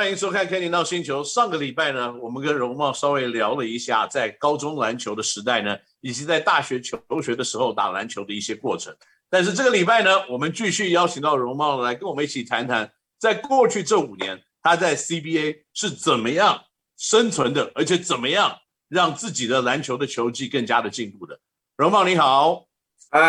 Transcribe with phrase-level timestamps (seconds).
[0.00, 1.22] 欢迎收看《Kenny NOW 星球》。
[1.24, 8.96] 上个礼拜呢，我们跟荣茂稍微聊了一下在高中篮球的时代呢，以及在大学求学的时候打篮球的一些过程。
[9.28, 16.58] 但是这个礼拜呢，我们继续邀请到荣茂来跟我们一起谈谈，在过去这五年他在 CBA 是怎么样
[16.96, 18.56] 生存的，而且怎么样
[18.88, 21.38] 让自己的篮球的球技更加的进步的。
[21.76, 22.64] 荣茂你好，
[23.10, 23.20] 嗨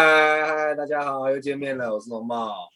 [0.45, 2.69] 嗨，大家好，又见面了，我是荣茂。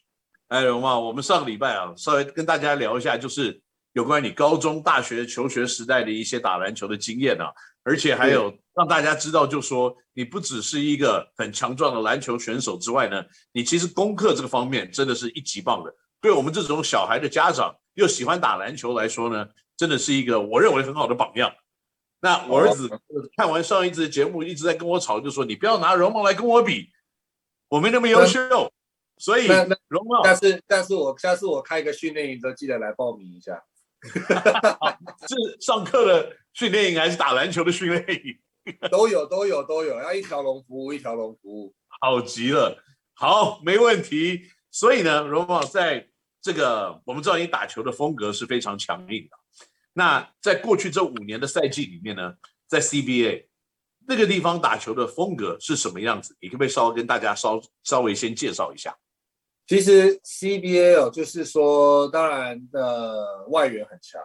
[0.50, 3.62] 哎，荣茂，我们上个礼拜啊，稍微跟大家聊一下，就是
[3.96, 7.50] 有关你高中、大学求学时代的一些打篮球的经验啊，
[7.82, 15.96] 而且还有让大家知道，就说你不只是一个很强壮的篮球选手之外呢，你其实功课这个方面真的是一级棒的。
[16.20, 21.50] 对我们这种小孩的家长又喜欢打篮球来说呢，真的是一个我认为很好的榜样。
[22.20, 22.90] 那我儿子
[23.38, 26.90] 看完上一次的节目，一直在跟我吵，就说你不要拿容貌来跟我比，
[27.70, 28.70] 我没那么优秀。
[29.18, 33.64] 所以，那容貌，但是，但是我下次我开一个训练营，都记得来报名一下。
[35.28, 38.38] 是上课的训练营还是打篮球的训练营？
[38.90, 41.74] 都有，都有，都有，要一条龙服务，一条龙服务。
[42.02, 42.84] 好极了，
[43.14, 44.50] 好，没问题。
[44.72, 46.08] 所以呢，荣宝在
[46.42, 49.38] 这个我们知道你打球的风格是非常强硬的。
[49.94, 52.34] 那在过去这五年的赛季里面呢，
[52.68, 53.46] 在 CBA
[54.08, 56.36] 那个地方打球的风格是什么样子？
[56.42, 58.96] 你可不可以稍微跟大家稍稍微先介绍一下？
[59.68, 64.22] 其实 CBA 哦，就是说，当然的外援很强，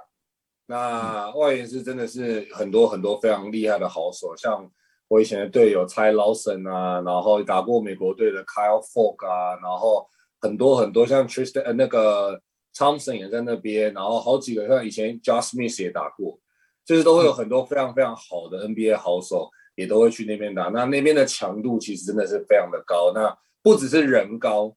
[0.67, 4.71] 那外援是真的是很多很多非常厉害的好手，像
[5.09, 10.07] 我以前的队友 Ty Lawson 啊，然后打过美国队的 Kyle Fogg 啊，然后
[10.41, 12.39] 很多很多像 Tristan 呃那个
[12.75, 16.39] Thompson 也在那边，然后好几个像以前 Josh Smith 也打过，
[16.85, 24.77] 就是都会有很多非常非常好的 NBA 好手也都会去那边打，那那边的强度其实真的是非常的高，那不只是人高。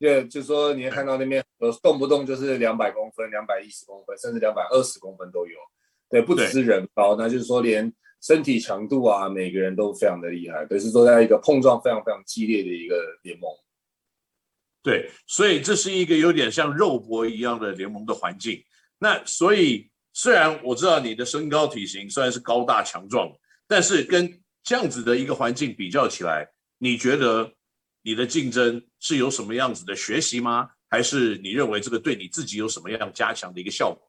[0.00, 5.52] 对，就是说你会看到那边呃动不动就是两百公分、两百一十公分，甚至两百二十公分都有。
[6.08, 10.64] 对，不只是人高，那就是说连身体强度啊，每个人都非常的厉害。
[10.64, 13.50] 可，是说在一个碰撞非常非常激烈的一个联盟。
[14.82, 18.64] 对，所以这是一个有点像肉搏一样的联盟的环境。
[18.98, 23.30] 那所以虽然我知道你的身高体型虽然是高大强壮，
[23.68, 27.52] 但是跟这样子的一个环境比较起来，你觉得？
[28.02, 30.70] 你的竞争是有什么样子的学习吗？
[30.88, 34.02] 还是你认为这个对你自己有什么样加强的一个效果？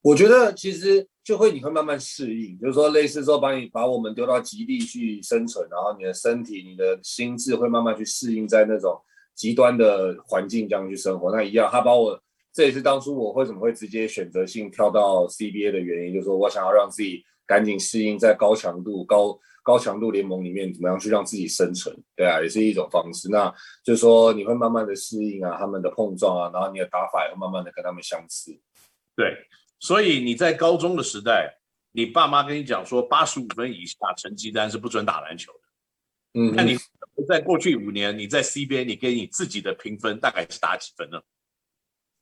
[0.00, 8.96] 我觉得其实就会你会慢慢适应，就是说类似说把你把我们丢到极地去生存，然后你的身体、你的心智会慢慢去适应在那种
[9.34, 11.34] 极端的环境这样去生活。
[11.34, 12.20] 那一样，他把我
[12.52, 19.36] 这也是当初我为什么会直接选择性跳到 CBA 的原因，就是说我想要让自己赶紧适应在高强度高。
[19.60, 21.94] 高强度联盟里面怎么样去让自己生存？
[22.16, 23.28] 对啊，也是一种方式。
[23.28, 23.54] 那
[23.84, 28.58] 就是说你会慢慢的适应啊，他们的碰撞啊，然后你的打法也会慢慢的跟他们相似。
[29.14, 29.36] 对，
[29.78, 31.58] 所以你在高中的时代，
[31.92, 36.40] 你爸妈跟你讲说八十五分以下成绩单是不准打篮球的。
[36.40, 36.78] 嗯，那你
[37.28, 41.20] 在过去五年你在 CBA，你给你自己的评分大概是打几分呢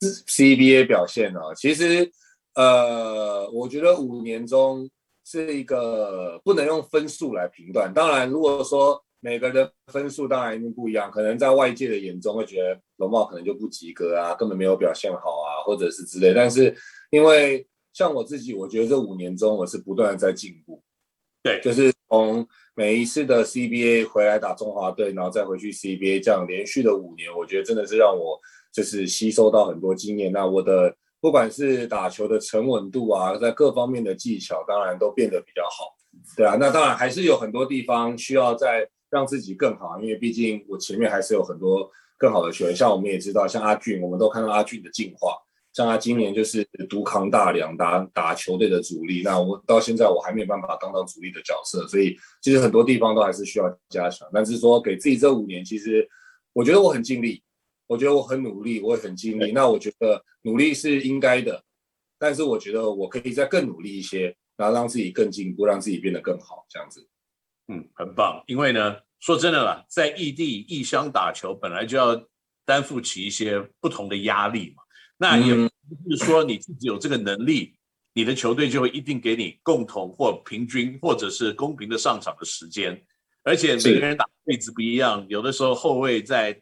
[0.00, 2.10] ？CBA 表现呢、啊，其实
[2.56, 4.90] 呃，我觉得五年中。
[5.28, 7.92] 是一个不能用分数来评断。
[7.92, 16.32] 当然，如果说每个人的分数当然一定不一样，可能在外界的眼中会觉得容貌可能就不及格啊，根本没有表现好啊，或者是之类。
[16.32, 16.72] 但是
[17.10, 20.80] 因为像我自己，我觉得这五年中我是不断的在进步。
[21.42, 28.40] 对，就是从每一次的 CBA 回来打中华队，然后再回去 CBA，这样连续的五年，我觉得真的是让我
[28.72, 30.30] 就是吸收到很多经验。
[30.30, 30.96] 那我的。
[31.26, 35.92] 不管是打球的沉稳度啊，在各方面的技巧，当然都变得比较好，
[36.36, 36.56] 对啊。
[36.56, 42.76] 那当然还是有很多地方需要再让自己更好，因为毕竟我前面还是有很多更好的球员。
[42.76, 45.36] 像我们也知道，像阿俊，我们都看到阿俊的进化。
[45.72, 49.22] 像他今年就是独扛大梁，打打球队的主力。
[49.24, 54.28] 那我到现在我还没有办法当到主力的角色，所以其实很多地方都还是需要加强。
[54.32, 56.08] 但是说给自己这五年，其实
[56.52, 57.42] 我觉得我很尽力。
[57.86, 59.52] 我觉得我很努力，我也很尽力。
[59.52, 61.62] 那我觉得努力是应该的，
[62.18, 67.08] 但是我觉得我可以再更努力一些，然后让自己更进步，让自己变得更好，这样子。
[67.68, 68.42] 嗯，很棒。
[68.48, 72.20] 因为呢，说真的啦，在异地异乡打球，本来就要
[72.64, 74.82] 担负起一些不同的压力嘛。
[75.16, 77.78] 那也不是说你自己有这个能力，嗯、
[78.14, 83.00] 你的球队就会一定给你共同或平均或者是公平的上场的时间。
[83.44, 86.60] 而且每个人打的位置不一样，有的时候后卫在。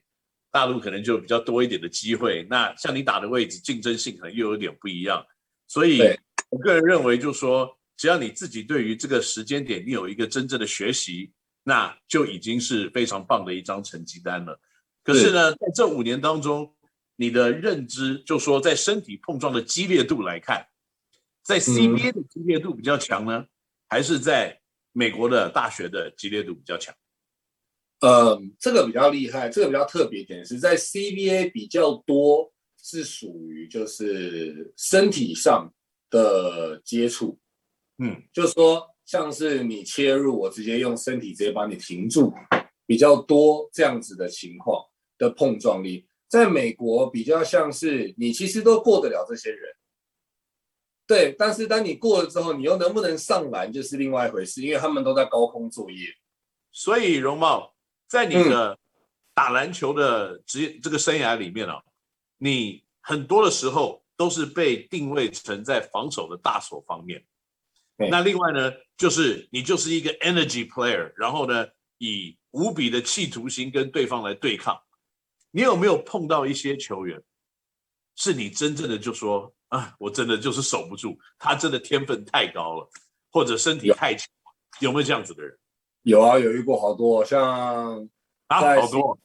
[0.54, 5.26] 大陆可能就比较多一点的机会，那像你打的位置竞争性可能又有点不一样，
[5.66, 6.00] 所以
[6.48, 11.32] 我个人认为，就是说，只要你自己对于这个时间点你有一个真正的学习，
[11.64, 14.60] 那就已经是非常棒的一张成绩单了。
[15.02, 16.72] 可是呢，在这五年当中，
[17.16, 20.64] 你的认知，就说在身体碰撞的激烈度来看，
[21.42, 23.48] 在 CBA 的激烈度比较强呢，嗯、
[23.88, 24.60] 还是在
[24.92, 26.94] 美国的大学的激烈度比较强？
[28.04, 32.52] 呃，这个比较厉害，这个比较特别点是在 CBA 比较多
[32.82, 35.72] 是属于就是身体上
[36.10, 37.38] 的接触，
[37.96, 42.30] 嗯，就说像是你切入，我直接用身体直接把你停住，
[42.84, 44.84] 比较多这样子的情况
[45.16, 46.06] 的碰撞力。
[46.28, 49.74] 在美国比较像是你其实都过得了这些人，
[51.06, 56.06] 对，但是当你过了之后，你又能不能上篮就是另外一回事，因为他们都在高空作业。
[56.70, 57.73] 所以荣茂
[58.14, 58.78] 在你的
[59.34, 61.82] 打篮球的职业这个生涯里面啊，
[62.38, 67.24] 你很多的时候都是被定位成在防守的大手方面。
[67.96, 71.66] 那另外呢，就是你就是一个 energy player，然后呢，
[71.98, 74.80] 以无比的企图心跟对方来对抗。
[75.50, 77.20] 你有没有碰到一些球员，
[78.14, 82.88] 是你真正的就说啊，我真的就是守不住，他真的天分太高了，
[83.32, 84.28] 或者身体太强，
[84.78, 85.58] 有，有没有这样子的人？
[86.04, 88.08] 有啊，有遇过好多，像
[88.46, 89.18] 啊，好多，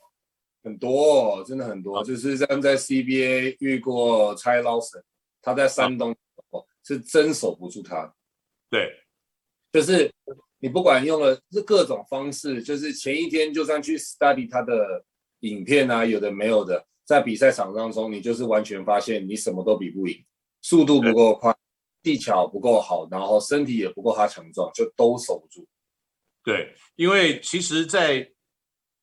[0.64, 5.02] 很多，真的很多，啊、就是像在 CBA 遇过蔡老师，
[5.42, 8.14] 他在山东、啊、是真守不住他，
[8.70, 8.92] 对，
[9.72, 10.12] 就是
[10.58, 15.06] 你不管用了这各种方式，就是前一天就算去 study 他的。
[15.44, 20.22] 影片啊，有的没有的，在比赛场当中，你就是完全发现你什么都比不赢，
[20.62, 21.56] 速度不够快，
[22.04, 25.66] 技巧不够好，然后身体也不够他强壮，就都守不住。
[26.44, 28.32] 对，因为其实，在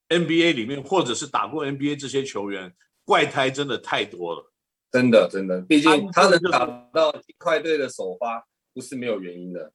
[0.08, 2.74] NBA 里面，或者是打过 NBA 这些球员，
[3.04, 4.52] 怪胎真的太多了，
[4.90, 9.72] 真的真的，毕竟他能打到快队的首发，不是没有原因的。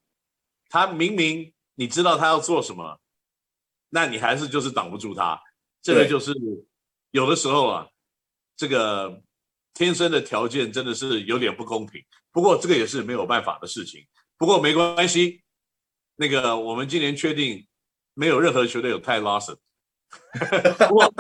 [0.70, 3.00] 他明明你知道他要做什么，
[3.90, 5.40] 那你还是就是挡不住他。
[5.82, 6.34] 这个就是
[7.12, 7.88] 有的时候啊，
[8.56, 9.22] 这个
[9.74, 12.02] 天生的条件真的是有点不公平。
[12.32, 14.08] 不过这个也是没有办法的事情。
[14.38, 15.44] 不过没关系，
[16.16, 17.66] 那个我们今年确定
[18.14, 19.58] 没有任何球队有 Lawson。
[20.88, 21.14] 不过